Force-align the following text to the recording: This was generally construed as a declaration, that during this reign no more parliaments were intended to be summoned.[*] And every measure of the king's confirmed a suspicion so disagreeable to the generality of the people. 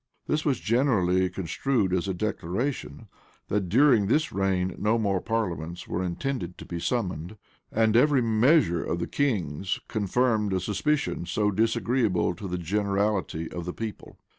This 0.25 0.43
was 0.43 0.59
generally 0.59 1.29
construed 1.29 1.93
as 1.93 2.07
a 2.07 2.13
declaration, 2.15 3.07
that 3.49 3.69
during 3.69 4.07
this 4.07 4.31
reign 4.33 4.73
no 4.79 4.97
more 4.97 5.21
parliaments 5.21 5.87
were 5.87 6.01
intended 6.03 6.57
to 6.57 6.65
be 6.65 6.79
summoned.[*] 6.79 7.37
And 7.71 7.95
every 7.95 8.23
measure 8.23 8.83
of 8.83 8.97
the 8.97 9.05
king's 9.05 9.79
confirmed 9.87 10.53
a 10.53 10.59
suspicion 10.59 11.27
so 11.27 11.51
disagreeable 11.51 12.33
to 12.37 12.47
the 12.47 12.57
generality 12.57 13.51
of 13.51 13.65
the 13.65 13.73
people. 13.73 14.17